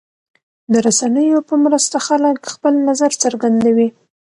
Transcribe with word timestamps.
د 0.71 0.73
رسنیو 0.87 1.39
په 1.49 1.55
مرسته 1.63 1.97
خلک 2.07 2.37
خپل 2.53 2.73
نظر 2.89 3.11
څرګندوي. 3.23 3.89